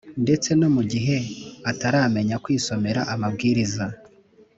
[0.23, 1.17] ndetse no mu gihe
[1.71, 3.85] ataramenya kwisomera amabwiriza.